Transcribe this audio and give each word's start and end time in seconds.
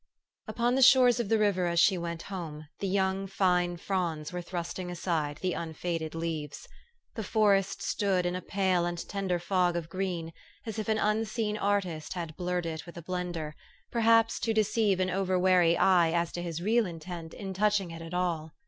UPON 0.47 0.73
the 0.73 0.81
shores 0.81 1.19
of 1.19 1.29
the 1.29 1.37
river 1.37 1.67
as 1.67 1.79
she 1.79 1.95
went 1.95 2.23
home, 2.23 2.65
the 2.79 2.87
young 2.87 3.27
fine 3.27 3.77
fronds 3.77 4.33
were 4.33 4.41
thrusting 4.41 4.89
aside 4.89 5.37
the 5.41 5.53
unfaded 5.53 6.15
leaves. 6.15 6.67
The 7.13 7.23
forest 7.23 7.83
stood 7.83 8.25
in 8.25 8.35
a 8.35 8.41
pale 8.41 8.83
and 8.87 8.97
tender 9.07 9.37
fog 9.37 9.75
of 9.75 9.89
green, 9.89 10.33
as 10.65 10.79
if 10.79 10.89
an 10.89 10.97
unseen 10.97 11.55
artist 11.55 12.13
had 12.13 12.35
blurred 12.35 12.65
it 12.65 12.87
with 12.87 12.97
a 12.97 13.03
blender, 13.03 13.53
perhaps 13.91 14.39
to 14.39 14.55
deceive 14.55 14.99
an 14.99 15.11
over 15.11 15.37
wary 15.37 15.77
eye 15.77 16.09
as 16.09 16.31
to 16.31 16.41
his 16.41 16.63
real 16.63 16.87
intent 16.87 17.35
in 17.35 17.53
touching 17.53 17.91
it 17.91 18.01
at 18.01 18.15
all. 18.15 18.53